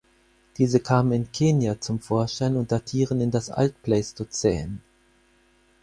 Diese 0.57 0.79
kamen 0.79 1.11
in 1.11 1.31
Kenia 1.31 1.79
zum 1.79 1.99
Vorschein 1.99 2.55
und 2.55 2.71
datieren 2.71 3.21
in 3.21 3.29
das 3.29 3.51
Altpleistozän. 3.51 4.81